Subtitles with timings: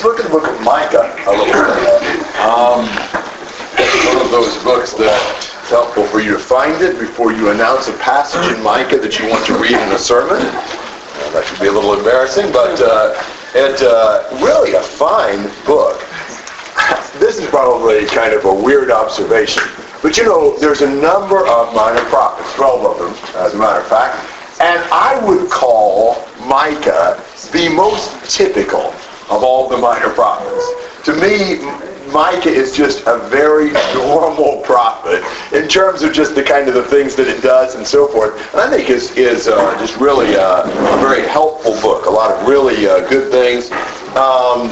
[0.00, 2.24] let's look at the book of Micah a little bit.
[2.40, 2.88] Um,
[4.08, 5.12] one of those books that
[5.60, 9.18] it's helpful for you to find it before you announce a passage in Micah that
[9.18, 10.40] you want to read in a sermon.
[10.40, 13.12] Uh, that could be a little embarrassing, but uh,
[13.52, 16.00] it's uh, really a fine book.
[17.18, 19.64] This is probably kind of a weird observation,
[20.00, 23.80] but you know, there's a number of minor prophets, 12 of them, as a matter
[23.80, 24.16] of fact,
[24.62, 27.22] and I would call Micah
[27.52, 28.94] the most typical
[29.30, 30.66] of all the minor prophets.
[31.04, 31.60] To me,
[32.12, 35.22] Micah is just a very normal prophet
[35.54, 38.34] in terms of just the kind of the things that it does and so forth.
[38.52, 42.06] And I think is is uh, just really uh, a very helpful book.
[42.06, 43.70] A lot of really uh, good things.
[44.16, 44.62] Um,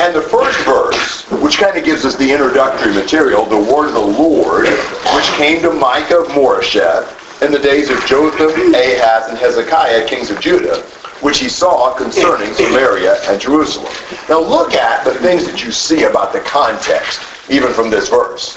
[0.00, 3.94] and the first verse, which kind of gives us the introductory material, the word of
[3.94, 9.36] the Lord, which came to Micah of Moresheth in the days of Jotham, Ahaz, and
[9.36, 10.84] Hezekiah, kings of Judah
[11.24, 13.90] which he saw concerning Samaria and Jerusalem.
[14.28, 18.56] Now look at the things that you see about the context, even from this verse.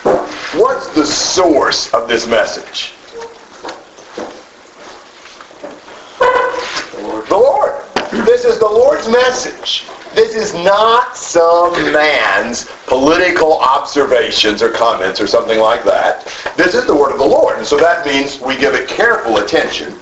[0.53, 2.91] What's the source of this message?
[6.19, 7.85] The Lord.
[8.25, 9.85] This is the Lord's message.
[10.13, 16.25] This is not some man's political observations or comments or something like that.
[16.57, 17.59] This is the word of the Lord.
[17.59, 19.97] And so that means we give it careful attention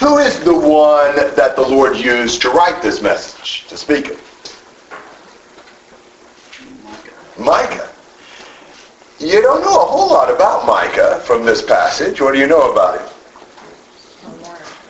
[0.00, 4.18] who is the one that the Lord used to write this message, to speak it?
[6.82, 7.12] Micah.
[7.38, 7.90] Micah?
[9.18, 12.18] You don't know a whole lot about Micah from this passage.
[12.18, 13.08] What do you know about him?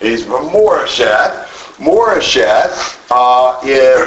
[0.00, 1.46] He's from Moresheth.
[1.78, 3.58] Moresheth uh,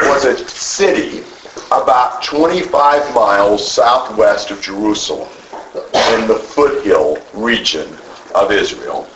[0.07, 1.25] was a city
[1.67, 5.27] about 25 miles southwest of Jerusalem
[5.75, 7.93] in the foothill region
[8.33, 9.09] of Israel.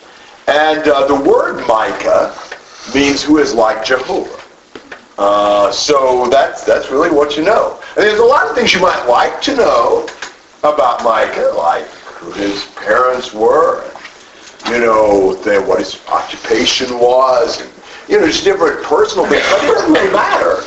[0.48, 2.34] And uh, the word Micah
[2.94, 4.42] means who is like Jehovah.
[5.18, 7.82] Uh, so that's that's really what you know.
[7.96, 10.08] And there's a lot of things you might like to know
[10.60, 11.86] about Micah, like
[12.18, 13.84] who his parents were,
[14.70, 17.70] you know, the, what his occupation was, and,
[18.08, 19.44] you know, just different personal things.
[19.50, 20.62] But it doesn't really matter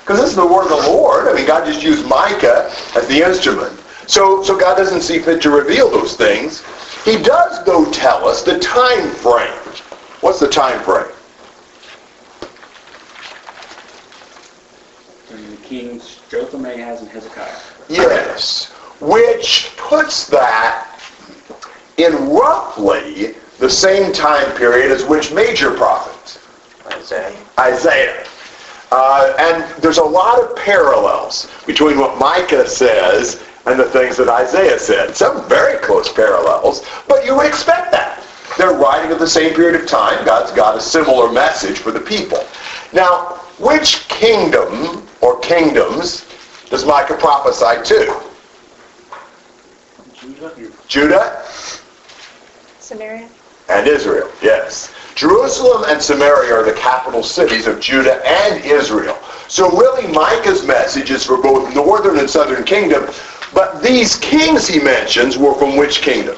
[0.00, 1.28] because this is the word of the Lord.
[1.28, 3.78] I mean, God just used Micah as the instrument.
[4.06, 6.62] So, so God doesn't see fit to reveal those things.
[7.06, 9.52] He does, though, tell us the time frame.
[10.22, 11.06] What's the time frame?
[15.30, 17.60] the kings Jotham, Ahaz, and Hezekiah.
[17.88, 21.00] Yes, which puts that
[21.96, 26.40] in roughly the same time period as which major prophet?
[26.92, 27.36] Isaiah.
[27.60, 28.26] Isaiah.
[28.90, 34.28] Uh, and there's a lot of parallels between what Micah says and the things that
[34.28, 35.16] Isaiah said.
[35.16, 38.22] Some very close parallels, but you would expect that.
[38.56, 40.24] They're writing at the same period of time.
[40.24, 42.44] God's got a similar message for the people.
[42.92, 46.26] Now, which kingdom or kingdoms
[46.70, 48.22] does Micah prophesy to?
[50.14, 50.72] Judah.
[50.88, 51.42] Judah
[52.78, 53.28] Samaria.
[53.68, 54.92] and Israel, yes.
[55.14, 59.18] Jerusalem and Samaria are the capital cities of Judah and Israel.
[59.48, 63.06] So really Micah's message is for both northern and southern kingdom,
[63.54, 66.36] but these kings he mentions were from which kingdom?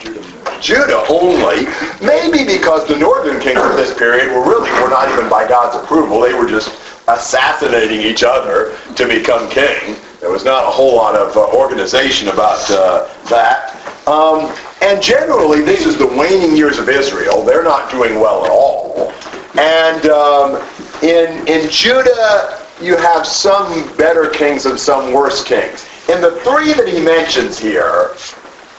[0.00, 0.22] Judah.
[0.60, 1.66] Judah only,
[2.00, 5.76] maybe because the northern kings of this period were really were not even by God's
[5.82, 6.20] approval.
[6.20, 6.70] They were just
[7.08, 9.96] assassinating each other to become king.
[10.20, 13.76] There was not a whole lot of uh, organization about uh, that.
[14.06, 17.42] Um, and generally, this is the waning years of Israel.
[17.42, 19.12] They're not doing well at all.
[19.58, 20.62] And um,
[21.02, 25.86] in in Judah, you have some better kings and some worse kings.
[26.08, 28.14] In the three that he mentions here,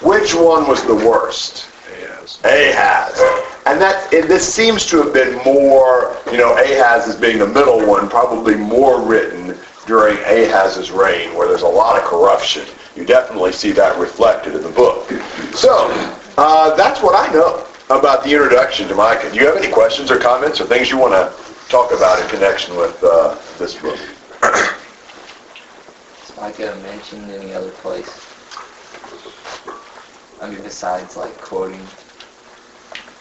[0.02, 1.68] which one was the worst?
[2.04, 2.40] Ahaz.
[2.44, 3.20] Ahaz.
[3.66, 7.86] And that this seems to have been more, you know, Ahaz as being the middle
[7.86, 12.66] one, probably more written during Ahaz's reign, where there's a lot of corruption.
[12.96, 15.10] You definitely see that reflected in the book.
[15.54, 15.88] So,
[16.38, 19.30] uh, that's what I know about the introduction to Micah.
[19.32, 21.41] Do you have any questions or comments or things you want to
[21.72, 23.98] talk about in connection with uh, this book?
[26.22, 28.28] Is Micah mentioned any other place?
[30.42, 31.80] I mean, besides like quoting.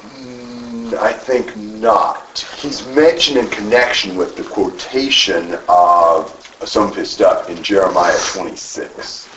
[0.01, 2.41] Mm, I think not.
[2.59, 9.29] He's mentioned in connection with the quotation of some of his stuff in Jeremiah 26.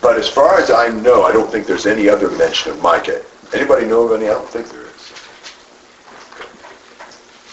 [0.00, 3.22] But as far as I know, I don't think there's any other mention of Micah.
[3.52, 4.30] Anybody know of any?
[4.30, 5.12] I don't think there is.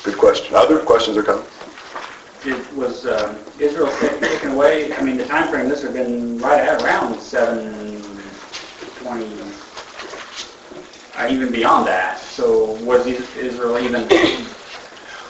[0.04, 0.54] Good question.
[0.56, 1.50] Other questions or comments?
[2.46, 4.94] It was uh, Israel ta- taken away?
[4.94, 9.42] I mean, the time frame this would have been right at around 720,
[11.16, 12.20] uh, even beyond that.
[12.20, 14.08] So was Israel even?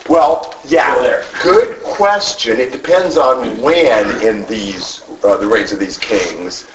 [0.10, 1.24] Well, Yeah, there.
[1.44, 2.60] good question.
[2.60, 6.68] It depends on when in these, uh, the reigns of these kings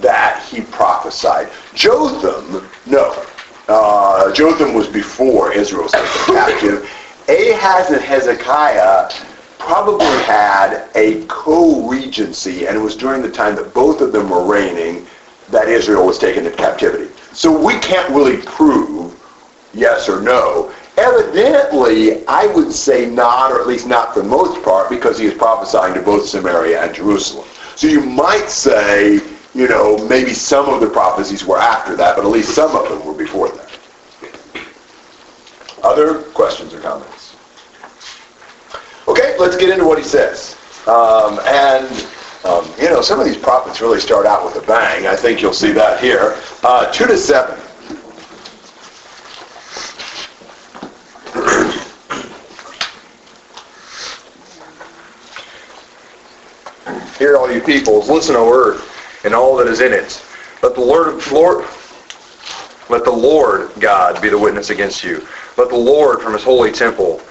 [0.00, 1.48] that he prophesied.
[1.74, 3.24] Jotham, no.
[3.68, 6.90] Uh, Jotham was before Israel was taken captive.
[7.28, 9.10] Ahaz and Hezekiah
[9.58, 14.44] probably had a co-regency, and it was during the time that both of them were
[14.44, 15.06] reigning
[15.50, 17.10] that Israel was taken into captivity.
[17.32, 19.14] So we can't really prove
[19.74, 20.72] yes or no.
[20.96, 25.26] Evidently, I would say not, or at least not for the most part, because he
[25.26, 27.46] is prophesying to both Samaria and Jerusalem.
[27.76, 29.20] So you might say,
[29.54, 32.88] you know, maybe some of the prophecies were after that, but at least some of
[32.88, 33.78] them were before that.
[35.82, 37.17] Other questions or comments?
[39.08, 40.54] Okay, let's get into what he says.
[40.86, 42.06] Um, and,
[42.44, 45.06] um, you know, some of these prophets really start out with a bang.
[45.06, 46.36] I think you'll see that here.
[46.62, 47.58] Uh, 2 to 7.
[57.18, 60.22] Hear all you peoples, listen, O earth, and all that is in it.
[60.62, 61.64] Let the Lord, Lord,
[62.90, 65.26] let the Lord God be the witness against you.
[65.56, 67.22] Let the Lord from his holy temple.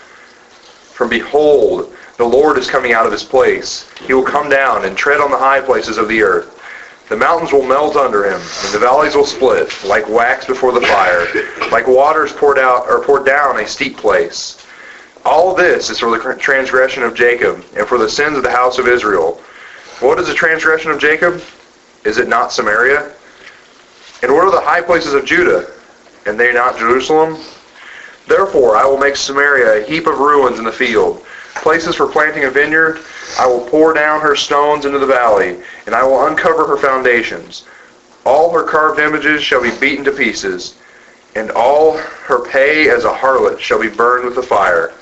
[0.97, 3.87] For behold, the Lord is coming out of his place.
[4.07, 6.59] He will come down and tread on the high places of the earth.
[7.07, 10.81] The mountains will melt under him, and the valleys will split, like wax before the
[10.81, 11.27] fire,
[11.71, 14.65] like waters poured out or poured down a steep place.
[15.23, 18.79] All this is for the transgression of Jacob, and for the sins of the house
[18.79, 19.39] of Israel.
[19.99, 21.43] What is the transgression of Jacob?
[22.05, 23.11] Is it not Samaria?
[24.23, 25.69] And what are the high places of Judah?
[26.25, 27.37] And they not Jerusalem?
[28.27, 31.25] Therefore I will make Samaria a heap of ruins in the field,
[31.55, 32.99] places for planting a vineyard.
[33.39, 37.65] I will pour down her stones into the valley, and I will uncover her foundations.
[38.25, 40.75] All her carved images shall be beaten to pieces,
[41.35, 44.93] and all her pay as a harlot shall be burned with the fire.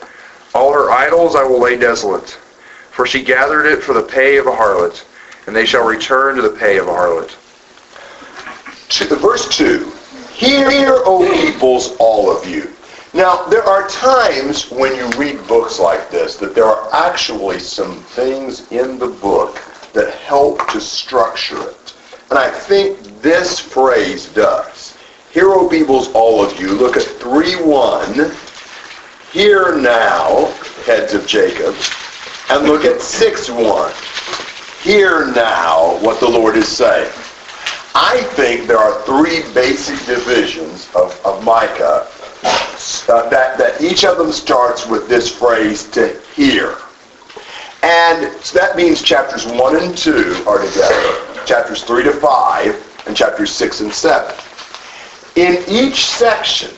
[0.54, 2.38] All her idols I will lay desolate,
[2.92, 5.04] for she gathered it for the pay of a harlot,
[5.48, 7.36] and they shall return to the pay of a harlot.
[8.89, 9.92] To, verse 2,
[10.31, 12.75] Hear, O peoples, all of you.
[13.15, 18.01] Now, there are times when you read books like this that there are actually some
[18.01, 19.57] things in the book
[19.94, 21.94] that help to structure it.
[22.29, 24.97] And I think this phrase does.
[25.31, 26.73] Hear, O all of you.
[26.73, 28.35] Look at 3.1.
[29.31, 30.47] Hear now,
[30.85, 31.73] heads of Jacob.
[32.50, 34.83] And look at 6.1.
[34.83, 37.13] Hear now what the Lord is saying.
[37.95, 42.09] I think there are three basic divisions of, of Micah
[42.45, 46.77] uh, that, that each of them starts with this phrase, to hear.
[47.83, 53.15] And so that means chapters 1 and 2 are together, chapters 3 to 5, and
[53.15, 54.36] chapters 6 and 7.
[55.36, 56.71] In each section,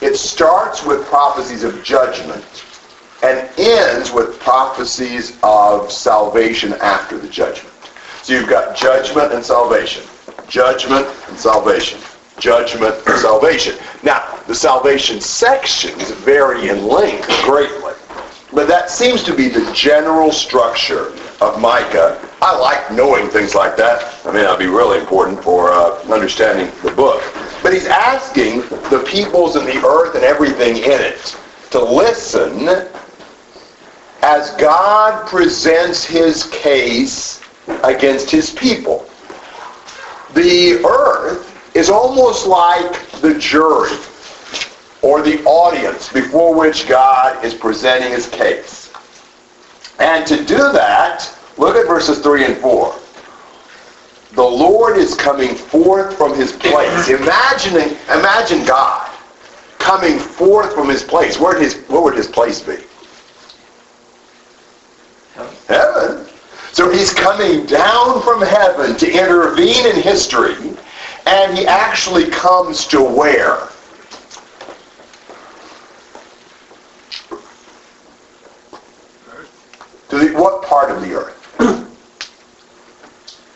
[0.00, 2.44] it starts with prophecies of judgment
[3.22, 7.74] and ends with prophecies of salvation after the judgment.
[8.22, 10.04] So you've got judgment and salvation,
[10.48, 11.98] judgment and salvation,
[12.40, 13.76] judgment and salvation.
[14.02, 17.94] Now, the salvation sections vary in length greatly,
[18.52, 22.20] but that seems to be the general structure of Micah.
[22.40, 24.20] I like knowing things like that.
[24.24, 27.22] I mean, that'd be really important for uh, understanding the book.
[27.62, 28.60] But he's asking
[28.90, 31.36] the peoples and the earth and everything in it
[31.70, 32.68] to listen
[34.22, 37.40] as God presents his case
[37.84, 39.08] against his people.
[40.34, 43.96] The earth is almost like the jury
[45.02, 48.92] or the audience before which God is presenting his case.
[49.98, 52.94] And to do that, look at verses 3 and 4.
[54.32, 57.08] The Lord is coming forth from his place.
[57.08, 59.10] Imagining, imagine God
[59.78, 61.38] coming forth from his place.
[61.38, 62.76] Where, his, where would his place be?
[65.66, 66.26] Heaven.
[66.72, 70.54] So he's coming down from heaven to intervene in history,
[71.28, 73.68] and he actually comes to where?
[80.08, 81.34] To the, what part of the earth?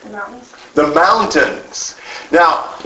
[0.03, 0.55] The mountains.
[0.75, 1.97] The mountains.
[2.31, 2.79] Now,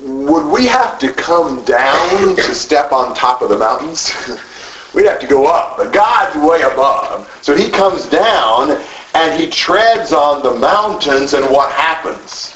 [0.00, 4.12] would we have to come down to step on top of the mountains?
[4.94, 7.28] We'd have to go up, but God's way above.
[7.42, 12.53] So he comes down and he treads on the mountains and what happens?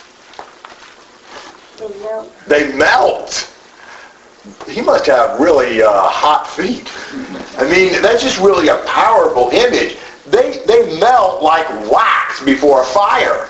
[1.79, 2.47] They melt.
[2.47, 3.55] They melt.
[4.69, 6.91] He must have really uh, hot feet.
[7.59, 9.97] I mean, that's just really a powerful image.
[10.27, 13.49] They, they melt like wax before a fire.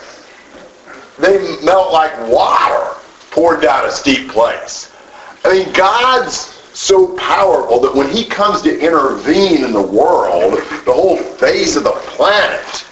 [1.18, 4.92] They melt like water poured down a steep place.
[5.44, 10.54] I mean, God's so powerful that when he comes to intervene in the world,
[10.84, 12.84] the whole face of the planet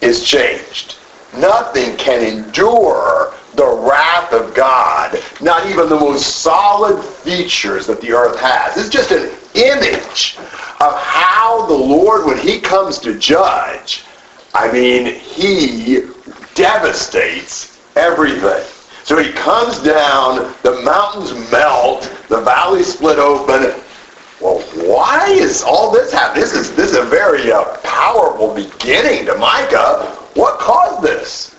[0.00, 0.96] is changed.
[1.36, 8.12] Nothing can endure the wrath of God, not even the most solid features that the
[8.12, 8.76] earth has.
[8.76, 10.36] It's just an image
[10.80, 14.04] of how the Lord, when he comes to judge,
[14.54, 16.02] I mean, he
[16.54, 18.64] devastates everything.
[19.04, 23.80] So he comes down, the mountains melt, the valleys split open.
[24.40, 26.42] Well, why is all this happening?
[26.42, 30.06] This is this is a very uh, powerful beginning to Micah.
[30.34, 31.53] What caused this?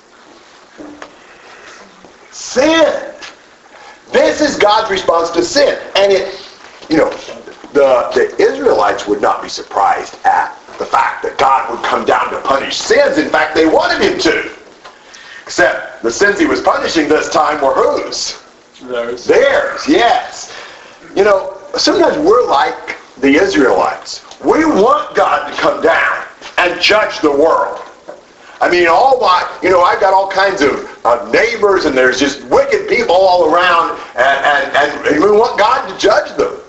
[2.36, 3.14] Sin.
[4.12, 6.46] This is God's response to sin, and it,
[6.90, 7.10] you know,
[7.72, 12.32] the the Israelites would not be surprised at the fact that God would come down
[12.32, 13.18] to punish sins.
[13.18, 14.52] In fact, they wanted him to.
[15.44, 18.44] Except the sins he was punishing this time were whose?
[18.84, 19.24] Theirs.
[19.24, 20.54] Theirs, yes.
[21.16, 24.26] You know, sometimes we're like the Israelites.
[24.44, 26.26] We want God to come down
[26.58, 27.80] and judge the world.
[28.60, 32.20] I mean, all my, you know, I've got all kinds of uh, neighbors and there's
[32.20, 36.60] just wicked people all around and, and, and we want God to judge them.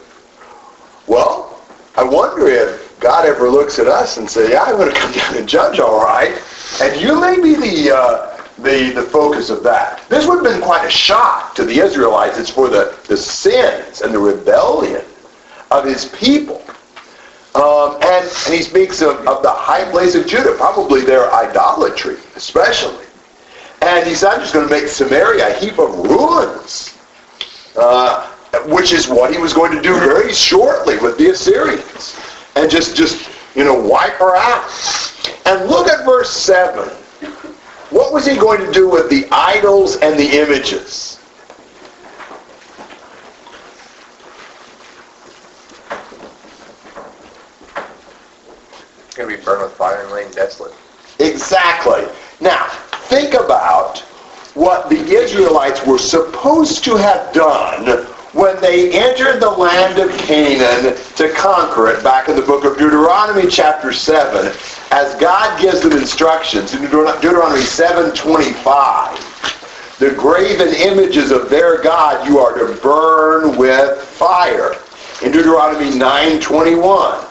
[1.07, 1.59] Well,
[1.97, 5.13] I wonder if God ever looks at us and says, yeah, I'm going to come
[5.13, 6.39] down and judge all right.
[6.83, 10.07] And you may be the, uh, the, the focus of that.
[10.11, 12.39] This would have been quite a shock to the Israelites.
[12.39, 15.05] It's for the, the sins and the rebellion
[15.71, 16.63] of his people.
[17.55, 22.17] Um, and, and he speaks of, of the high place of Judah, probably their idolatry,
[22.35, 23.06] especially.
[23.97, 26.99] And he's not just going to make Samaria a heap of ruins,
[27.77, 28.31] uh,
[28.67, 32.15] which is what he was going to do very shortly with the Assyrians.
[32.57, 34.71] And just, just, you know, wipe her out.
[35.47, 36.87] And look at verse 7.
[37.89, 41.19] What was he going to do with the idols and the images?
[49.07, 50.75] It's going to be burned with fire and laid desolate.
[51.19, 52.05] Exactly.
[52.43, 52.71] Now,
[53.07, 54.01] think about
[54.55, 60.97] what the Israelites were supposed to have done when they entered the land of Canaan
[61.17, 64.53] to conquer it back in the book of Deuteronomy chapter 7
[64.91, 66.75] as God gives them instructions.
[66.75, 69.33] In Deuteronomy 7:25
[69.99, 74.75] the graven images of their God you are to burn with fire.
[75.23, 77.27] In Deuteronomy 9:21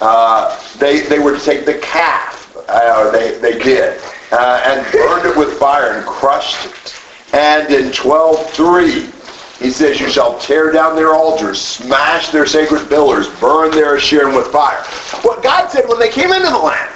[0.00, 4.00] uh, they, they were to take the calf, uh, they, they did,
[4.32, 6.96] uh, and burned it with fire and crushed it.
[7.32, 9.12] And in 12.3,
[9.58, 14.36] he says, you shall tear down their altars, smash their sacred pillars, burn their Asherim
[14.36, 14.82] with fire.
[15.22, 16.92] What God said when they came into the land,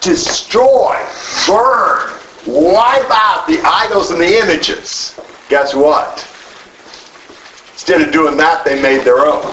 [0.00, 0.96] destroy,
[1.46, 2.12] burn,
[2.46, 5.18] wipe out the idols and the images.
[5.48, 6.26] Guess what?
[7.72, 9.44] Instead of doing that, they made their own.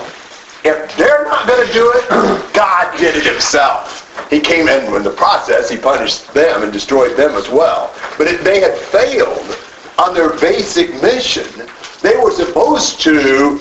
[0.64, 2.10] If they're not going to do it,
[2.54, 4.01] God did it himself.
[4.30, 7.94] He came in in the process, he punished them and destroyed them as well.
[8.18, 9.58] But if they had failed
[9.98, 11.48] on their basic mission,
[12.02, 13.60] they were supposed to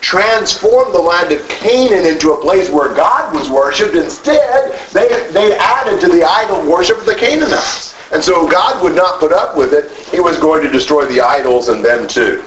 [0.00, 3.94] transform the land of Canaan into a place where God was worshipped.
[3.94, 7.94] Instead, they, they added to the idol worship of the Canaanites.
[8.12, 9.90] And so God would not put up with it.
[10.08, 12.44] He was going to destroy the idols and them too.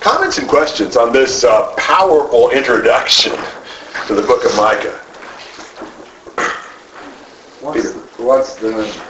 [0.00, 3.32] Comments and questions on this uh, powerful introduction
[4.06, 5.05] to the book of Micah?
[7.60, 9.02] What's, what's the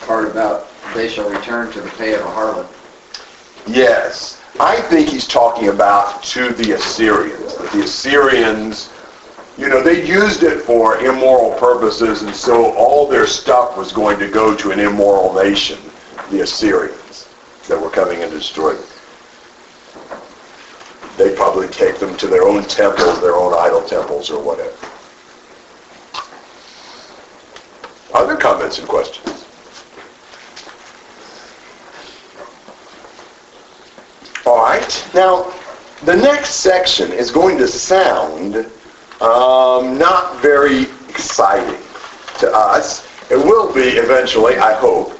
[0.00, 2.66] part about they shall return to the pay of a harlot?
[3.66, 4.40] Yes.
[4.60, 7.56] I think he's talking about to the Assyrians.
[7.56, 8.90] That the Assyrians,
[9.56, 14.18] you know, they used it for immoral purposes, and so all their stuff was going
[14.18, 15.78] to go to an immoral nation,
[16.30, 17.28] the Assyrians,
[17.68, 18.82] that were coming and destroying.
[21.16, 24.72] They'd probably take them to their own temples, their own idol temples, or whatever.
[28.14, 29.44] Other comments and questions?
[34.46, 35.10] All right.
[35.14, 35.52] Now,
[36.04, 38.56] the next section is going to sound
[39.20, 41.80] um, not very exciting
[42.38, 43.06] to us.
[43.30, 45.18] It will be eventually, I hope.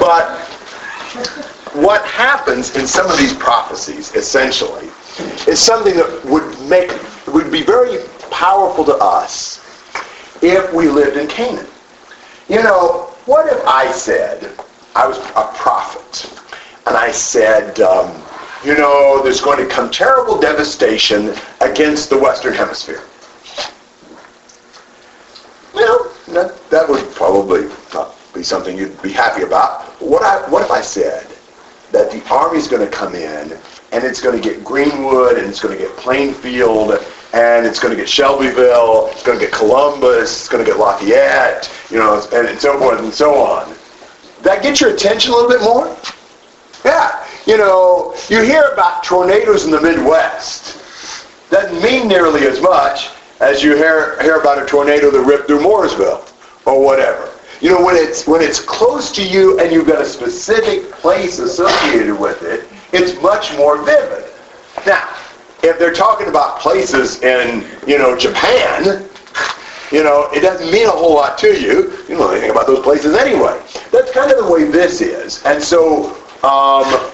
[0.00, 0.40] But
[1.74, 4.88] what happens in some of these prophecies, essentially,
[5.46, 6.92] is something that would make
[7.26, 7.98] would be very
[8.30, 9.60] powerful to us
[10.42, 11.66] if we lived in Canaan.
[12.52, 14.52] You know, what if I said
[14.94, 16.30] I was a prophet
[16.86, 18.22] and I said, um,
[18.62, 23.04] you know, there's going to come terrible devastation against the Western Hemisphere.
[25.72, 29.84] Well, that, that would probably not be something you'd be happy about.
[30.02, 31.26] What, I, what if I said
[31.90, 33.58] that the army's going to come in
[33.92, 37.94] and it's going to get Greenwood and it's going to get Plainfield and it's going
[37.94, 42.22] to get Shelbyville, it's going to get Columbus, it's going to get Lafayette, you know,
[42.32, 43.74] and, and so forth and so on.
[44.42, 45.96] That gets your attention a little bit more?
[46.84, 50.78] Yeah, you know, you hear about tornadoes in the Midwest.
[51.50, 53.10] Doesn't mean nearly as much
[53.40, 56.28] as you hear, hear about a tornado that ripped through Mooresville
[56.66, 57.30] or whatever.
[57.60, 61.38] You know, when it's when it's close to you and you've got a specific place
[61.38, 64.24] associated with it, it's much more vivid.
[64.84, 65.08] Now,
[65.62, 69.08] if they're talking about places in, you know, Japan,
[69.92, 71.92] you know, it doesn't mean a whole lot to you.
[72.08, 73.60] You don't know anything about those places anyway.
[73.90, 75.42] That's kind of the way this is.
[75.44, 77.10] And so, um,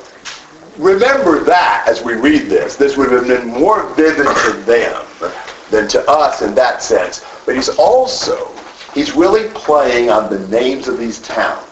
[0.78, 2.76] remember that as we read this.
[2.76, 5.04] This would have been more vivid to them
[5.70, 7.24] than to us in that sense.
[7.44, 8.54] But he's also
[8.94, 11.67] he's really playing on the names of these towns.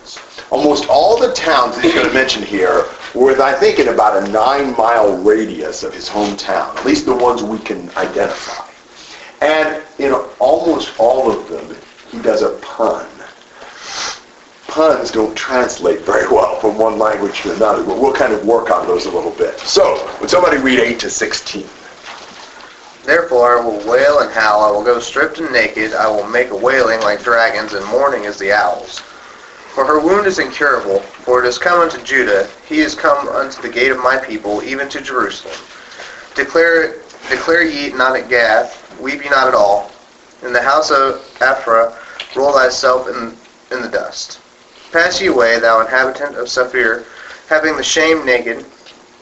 [0.51, 4.31] Almost all the towns he's going to mention here were, I think, in about a
[4.31, 8.65] nine-mile radius of his hometown, at least the ones we can identify.
[9.43, 11.77] And in almost all of them,
[12.11, 13.07] he does a pun.
[14.69, 18.71] Puns don't translate very well from one language to another, but we'll kind of work
[18.71, 19.59] on those a little bit.
[19.61, 21.67] So, would somebody read 8 to 16?
[23.05, 26.51] Therefore I will wail and howl, I will go stripped and naked, I will make
[26.51, 29.01] a wailing like dragons, and mourning as the owls.
[29.77, 33.61] For her wound is incurable, for it is come unto Judah, he is come unto
[33.61, 35.59] the gate of my people, even to Jerusalem.
[36.35, 39.93] Declare, declare ye not at Gath, weep ye not at all.
[40.41, 41.95] In the house of Aphrah,
[42.35, 43.37] roll thyself in,
[43.71, 44.41] in the dust.
[44.93, 47.05] Pass ye away, thou inhabitant of Saphir,
[47.47, 48.65] having the shame naked,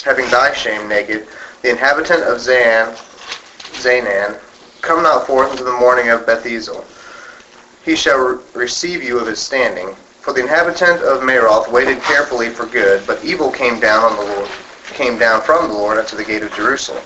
[0.04, 1.26] having thy shame naked,
[1.62, 2.94] the inhabitant of Zan,
[3.82, 4.38] Zanan,
[4.82, 6.84] come not forth into the morning of Bethezel.
[7.84, 9.96] He shall re- receive you of his standing.
[10.24, 14.22] For the inhabitant of Maroth waited carefully for good, but evil came down on the
[14.22, 14.48] Lord,
[14.94, 17.04] came down from the Lord unto the gate of Jerusalem.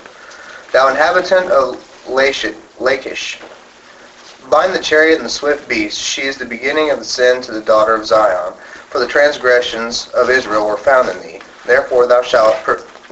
[0.71, 3.39] Thou inhabitant of Lachish,
[4.49, 5.99] bind the chariot and the swift beast.
[5.99, 8.53] She is the beginning of the sin to the daughter of Zion.
[8.89, 11.41] For the transgressions of Israel were found in thee.
[11.65, 12.55] Therefore thou shalt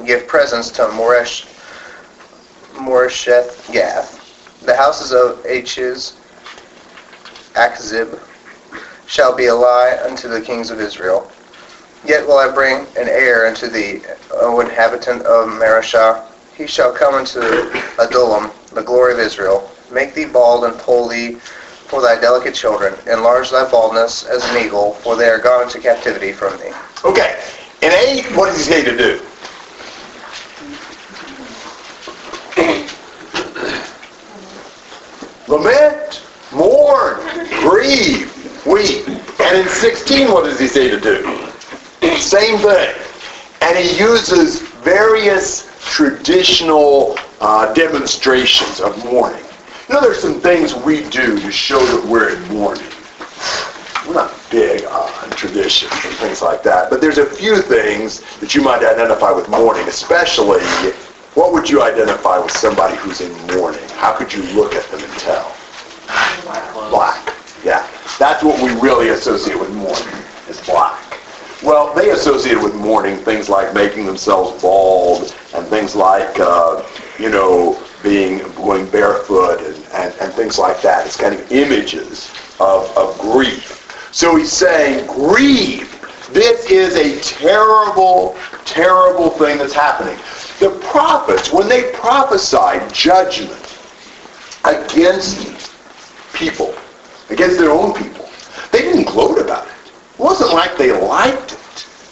[0.06, 1.46] give presents to Moresh,
[2.72, 4.24] Moresheth Gath.
[4.64, 6.14] The houses of Achiz,
[7.54, 8.18] Achzib,
[9.08, 11.30] shall be a lie unto the kings of Israel.
[12.04, 16.24] Yet will I bring an heir unto thee, O uh, inhabitant of Mareshah.
[16.56, 17.40] He shall come unto
[17.98, 19.70] Adullam, the glory of Israel.
[19.90, 21.34] Make thee bald and pull thee
[21.88, 22.94] for thy delicate children.
[23.10, 26.72] Enlarge thy baldness as an eagle, for they are gone into captivity from thee.
[27.04, 27.42] Okay.
[27.80, 29.22] In 8, what does he say to do?
[35.48, 37.20] Lament, mourn,
[37.60, 39.08] grieve, weep.
[39.08, 41.22] And in 16, what does he say to do?
[42.18, 42.94] Same thing.
[43.60, 49.42] And he uses various traditional uh, demonstrations of mourning.
[49.88, 52.86] You know, there's some things we do to show that we're in mourning.
[54.06, 58.54] We're not big on traditions and things like that, but there's a few things that
[58.54, 60.60] you might identify with mourning, especially
[61.34, 63.86] what would you identify with somebody who's in mourning?
[63.96, 65.57] How could you look at them and tell?
[68.18, 71.20] That's what we really associate with mourning, is black.
[71.62, 76.84] Well, they associated with mourning things like making themselves bald and things like, uh,
[77.18, 81.06] you know, being going barefoot and, and, and things like that.
[81.06, 84.08] It's kind of images of, of grief.
[84.12, 85.94] So he's saying, grieve.
[86.32, 90.16] This is a terrible, terrible thing that's happening.
[90.60, 93.78] The prophets, when they prophesied judgment
[94.64, 95.72] against
[96.34, 96.74] people,
[97.30, 98.28] against their own people,
[98.72, 99.72] they didn't gloat about it.
[99.86, 101.58] It wasn't like they liked it.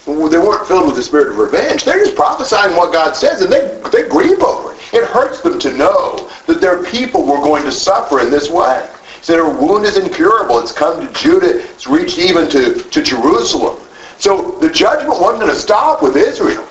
[0.06, 1.84] They weren't filled with the spirit of revenge.
[1.84, 4.78] They're just prophesying what God says, and they, they grieve over it.
[4.92, 8.88] It hurts them to know that their people were going to suffer in this way.
[9.20, 10.60] So their wound is incurable.
[10.60, 11.58] It's come to Judah.
[11.58, 13.80] It's reached even to, to Jerusalem.
[14.18, 16.66] So the judgment wasn't going to stop with Israel.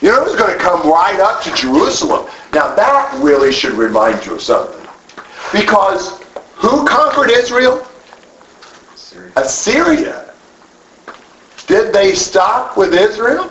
[0.00, 2.26] You know, it was going to come right up to Jerusalem.
[2.52, 4.88] Now that really should remind you of something.
[5.52, 6.23] Because
[6.64, 7.86] who conquered Israel?
[8.94, 9.32] Assyria.
[9.36, 10.34] Assyria.
[11.66, 13.48] Did they stop with Israel?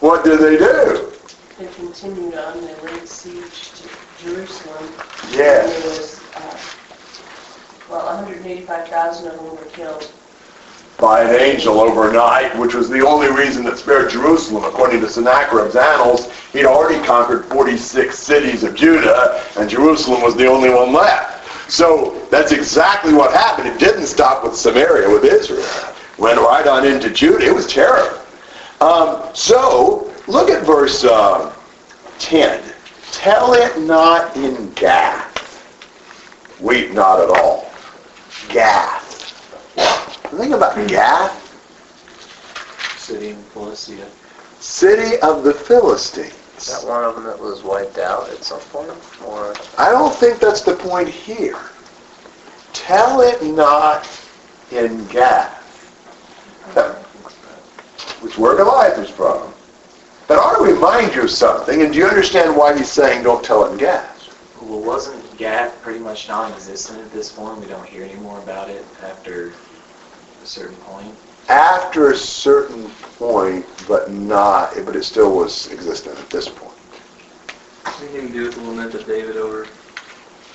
[0.00, 1.12] What did they do?
[1.58, 3.88] They continued on, they laid siege to
[4.22, 4.92] Jerusalem.
[5.30, 5.72] Yes.
[5.74, 6.58] And there was, uh,
[7.90, 10.12] well, 185,000 of them were killed.
[10.98, 14.64] By an angel overnight, which was the only reason that spared Jerusalem.
[14.64, 20.46] According to Sennacherib's annals, he'd already conquered 46 cities of Judah, and Jerusalem was the
[20.46, 21.70] only one left.
[21.70, 23.68] So that's exactly what happened.
[23.68, 25.66] It didn't stop with Samaria, with Israel.
[26.18, 27.44] Went right on into Judah.
[27.44, 28.18] It was terrible.
[28.80, 31.52] Um, so, look at verse uh,
[32.18, 32.72] 10.
[33.12, 35.32] Tell it not in Gath.
[36.60, 37.70] Weep not at all.
[38.48, 39.05] Gath.
[40.30, 41.42] Think about Gath,
[42.98, 44.06] City in Philistia.
[44.58, 46.34] city of the Philistines.
[46.58, 48.90] Is that one of them that was wiped out at some point?
[49.24, 51.60] Or I don't think that's the point here.
[52.72, 54.08] Tell it not
[54.72, 55.62] in Gath.
[58.22, 59.52] Which where Goliath is from.
[60.28, 63.44] That ought to remind you of something, and do you understand why he's saying don't
[63.44, 64.34] tell it in Gath?
[64.60, 67.60] Well, wasn't Gath pretty much non-existent at this point?
[67.60, 69.52] We don't hear any more about it after
[70.46, 71.14] a certain point.
[71.48, 76.72] After a certain point, but not, but it still was existent at this point.
[78.00, 79.66] Anything to do with the lament of David over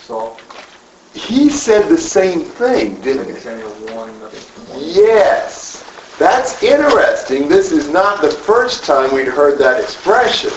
[0.01, 0.39] Saul?
[1.13, 3.41] He said the same thing, didn't he?
[3.41, 4.31] Samuel 1.
[4.77, 5.83] Yes.
[6.17, 7.49] That's interesting.
[7.49, 10.51] This is not the first time we'd heard that expression.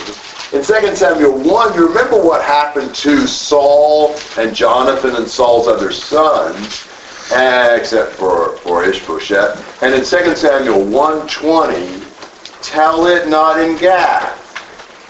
[0.52, 5.90] In 2 Samuel 1, you remember what happened to Saul and Jonathan and Saul's other
[5.90, 6.86] sons,
[7.32, 9.82] except for, for Ishbosheth.
[9.82, 14.40] And in 2 Samuel 1.20, tell it not in Gath,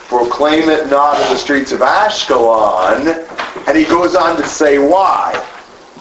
[0.09, 3.29] proclaim it not in the streets of Ashkelon.
[3.69, 5.33] And he goes on to say why.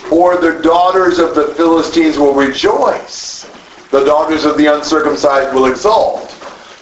[0.10, 3.50] For the daughters of the Philistines will rejoice.
[3.90, 6.32] The daughters of the uncircumcised will exult.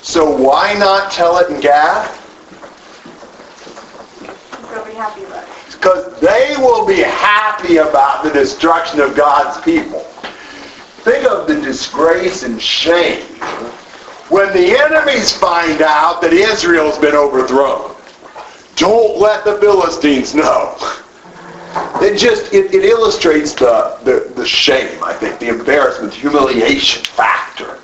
[0.01, 2.17] So why not tell it in Gath?
[4.71, 5.70] They'll be happy about it.
[5.81, 10.01] Because they will be happy about the destruction of God's people.
[11.01, 13.23] Think of the disgrace and shame
[14.29, 17.95] when the enemies find out that Israel's been overthrown.
[18.75, 20.77] Don't let the Philistines know.
[21.95, 27.79] It just, it, it illustrates the, the, the shame, I think, the embarrassment, humiliation factor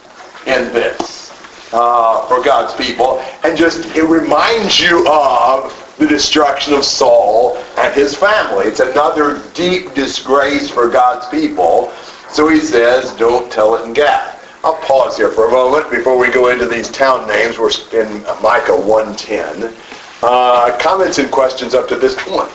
[0.46, 1.32] in this
[1.74, 3.22] uh, for God's people.
[3.44, 8.66] And just, it reminds you of the destruction of Saul and his family.
[8.66, 11.92] It's another deep disgrace for God's people.
[12.30, 14.36] So he says, don't tell it in Gath.
[14.64, 17.58] I'll pause here for a moment before we go into these town names.
[17.58, 19.74] We're in Micah 110.
[20.24, 22.52] Uh, comments and questions up to this point?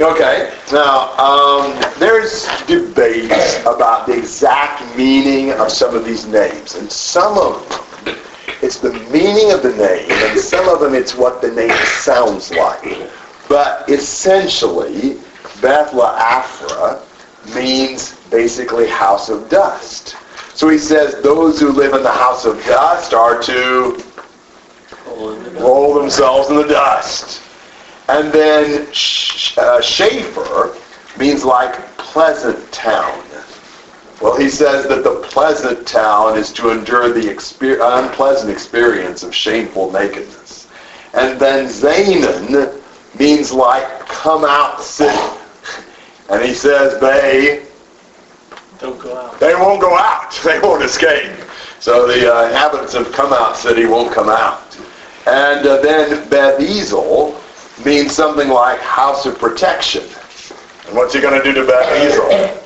[0.00, 6.90] Okay, now, um, there's debates about the exact meaning of some of these names, and
[6.90, 7.93] some of them,
[8.64, 12.50] it's the meaning of the name, and some of them, it's what the name sounds
[12.50, 13.10] like.
[13.48, 15.18] But essentially,
[15.60, 17.02] Bethla Afra
[17.54, 20.16] means basically house of dust.
[20.54, 24.02] So he says those who live in the house of dust are to
[25.60, 27.42] roll themselves in the dust.
[28.08, 30.78] And then uh, Shaphir
[31.18, 33.23] means like pleasant town.
[34.24, 39.34] Well, he says that the pleasant town is to endure the exper- unpleasant experience of
[39.34, 40.66] shameful nakedness.
[41.12, 42.80] And then Zanan
[43.18, 45.38] means like come out city.
[46.30, 47.66] And he says they
[48.78, 49.38] Don't go out.
[49.40, 50.32] they won't go out.
[50.42, 51.30] They won't escape.
[51.78, 54.74] So the uh, inhabitants of come out city won't come out.
[55.26, 57.34] And uh, then Beth Ezel
[57.84, 60.04] means something like house of protection.
[60.86, 62.60] And what's he going to do to Beth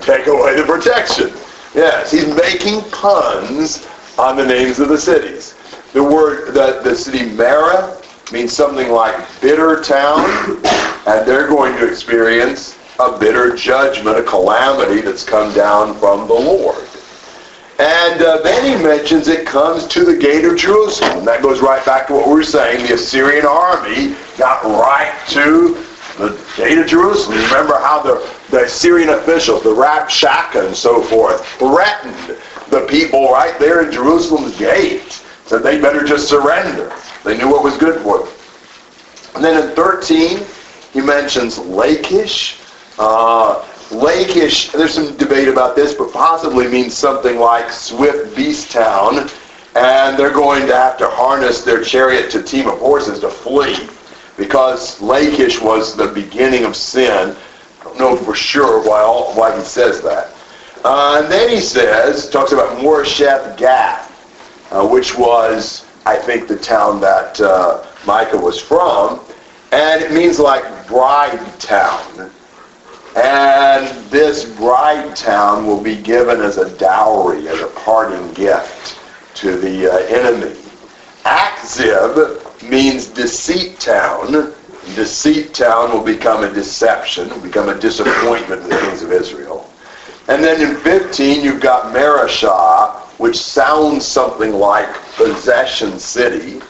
[0.00, 1.32] Take away the protection.
[1.74, 3.86] Yes, he's making puns
[4.18, 5.54] on the names of the cities.
[5.92, 8.00] The word, the, the city Mara
[8.32, 10.28] means something like bitter town,
[11.06, 16.34] and they're going to experience a bitter judgment, a calamity that's come down from the
[16.34, 16.84] Lord.
[17.78, 21.24] And uh, then he mentions it comes to the gate of Jerusalem.
[21.24, 22.86] That goes right back to what we were saying.
[22.86, 25.84] The Assyrian army got right to
[26.18, 27.38] the gate of Jerusalem.
[27.38, 32.36] Remember how the, the Assyrian officials, the Rabshakeh and so forth, threatened
[32.70, 35.22] the people right there in Jerusalem's gate.
[35.46, 36.92] Said they better just surrender.
[37.24, 38.28] They knew what was good for them.
[39.34, 40.40] And then in 13,
[40.92, 42.58] he mentions Lachish.
[42.98, 49.30] Uh, Lachish, there's some debate about this, but possibly means something like swift beast town.
[49.76, 53.88] And they're going to have to harness their chariot to team of horses to flee.
[54.38, 57.36] Because Lachish was the beginning of sin.
[57.80, 60.32] I don't know for sure why, all, why he says that.
[60.84, 66.56] Uh, and then he says, talks about Moresheth Gath, uh, which was, I think, the
[66.56, 69.20] town that uh, Micah was from.
[69.72, 72.30] And it means like bride town.
[73.16, 78.98] And this bride town will be given as a dowry, as a parting gift
[79.34, 80.56] to the uh, enemy.
[81.24, 84.54] Achzib means deceit town.
[84.94, 89.70] Deceit town will become a deception, will become a disappointment to the kings of Israel.
[90.28, 96.60] And then in 15, you've got Mareshah, which sounds something like possession city,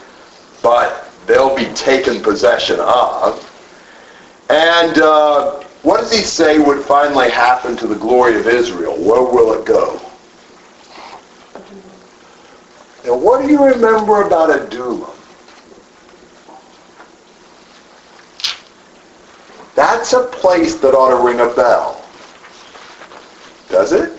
[0.63, 3.45] but they'll be taken possession of.
[4.49, 8.97] And uh, what does he say would finally happen to the glory of Israel?
[8.97, 10.01] Where will it go?
[13.05, 15.18] Now, what do you remember about Adullam?
[19.79, 22.05] That's a place that ought to ring a bell.
[23.69, 24.19] Does it?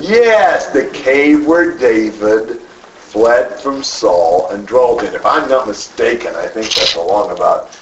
[0.00, 5.14] Yes, the cave where David fled from Saul and dwelt in.
[5.14, 7.78] If I'm not mistaken, I think that's along about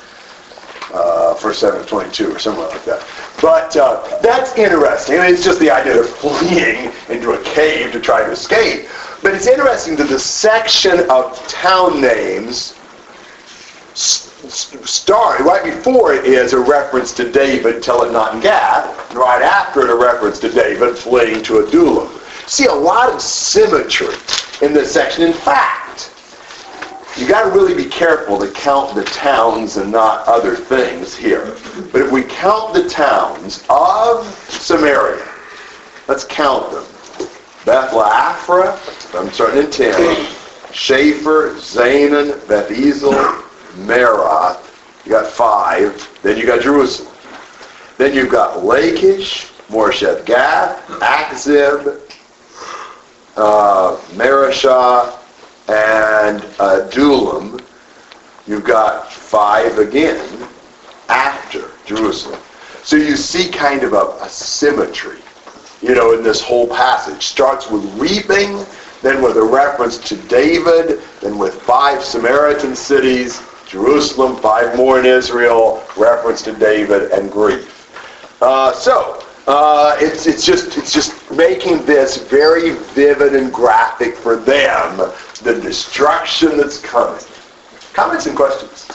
[0.93, 3.03] uh, 1 Samuel 22 or somewhere like that.
[3.41, 5.21] But uh, that's interesting.
[5.21, 8.91] I mean, it's just the idea of fleeing into a cave to try to escape.
[9.23, 12.75] But it's interesting that the section of town names
[14.45, 18.41] s- s- start right before it is a reference to David, tell it not in
[18.41, 22.09] Gath, and right after it a reference to David fleeing to Adullam.
[22.47, 24.15] See a lot of symmetry
[24.63, 25.23] in this section.
[25.25, 26.11] In fact,
[27.17, 31.57] you got to really be careful to count the towns and not other things here.
[31.93, 35.27] But if we count the towns of Samaria,
[36.07, 36.85] let's count them.
[37.65, 38.79] Bethlehem,
[39.15, 39.93] I'm starting in 10.
[40.71, 43.43] Shaphir, Zanan, Beth Ezel,
[43.77, 44.65] Merath.
[45.05, 46.09] You got five.
[46.23, 47.15] Then you got Jerusalem.
[47.97, 52.01] Then you've got Lachish, Moresheth Gath, Achzib,
[53.37, 55.19] uh, Mareshah,
[55.69, 57.59] and uh, Adullam.
[58.47, 60.49] You've got five again
[61.09, 62.41] after Jerusalem.
[62.83, 65.19] So you see kind of a, a symmetry,
[65.83, 67.23] you know, in this whole passage.
[67.25, 68.65] Starts with weeping,
[69.03, 75.05] then with a reference to David, then with five Samaritan cities, Jerusalem, five more in
[75.05, 77.75] Israel, reference to David, and grief.
[78.41, 84.37] Uh, so uh, it's it's just it's just making this very vivid and graphic for
[84.37, 84.97] them,
[85.43, 87.23] the destruction that's coming.
[87.93, 88.89] Comments and questions?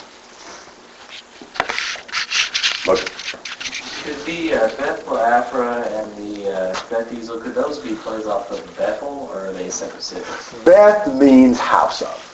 [2.88, 3.12] Okay.
[4.02, 8.50] Could the uh, Beth Afra and the uh, Beth Ezel, could those be plays off
[8.50, 10.54] of Bethel, or are they separate cities?
[10.64, 12.30] Beth means house of.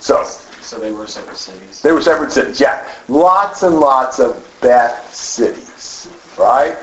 [0.00, 0.22] So
[0.66, 1.80] So they were separate cities?
[1.80, 2.60] they were separate cities.
[2.60, 6.76] Yeah, lots and lots of Beth cities, right?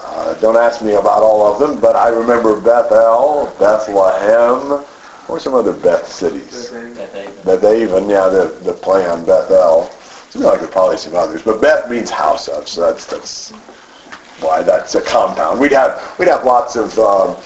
[0.00, 4.84] Uh, don't ask me about all of them, but I remember Bethel, Bethlehem,
[5.28, 6.70] or some other Beth cities.
[6.70, 9.88] Beth Beth Aven, yeah, the, the play on Bethel.
[10.30, 13.52] Seems like there are probably some others, but Beth means house of, so that's that's
[14.40, 15.60] why that's a compound.
[15.60, 17.36] We'd have we'd have lots of um,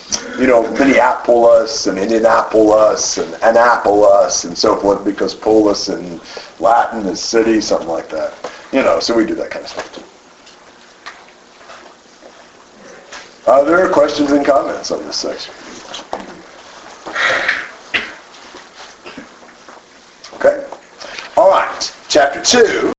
[0.41, 6.21] you know Minneapolis and Indianapolis and Annapolis and so forth because polis in
[6.59, 8.35] Latin is city, something like that.
[8.73, 10.05] You know, so we do that kind of stuff too.
[13.51, 15.55] Other questions and comments on this section?
[20.35, 20.67] Okay.
[21.37, 21.97] All right.
[22.09, 22.93] Chapter 2.